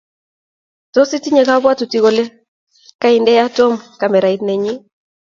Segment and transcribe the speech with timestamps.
[0.93, 2.23] tos itinye kapwatutik kole
[3.01, 4.79] kaindena tom kamerait nenyii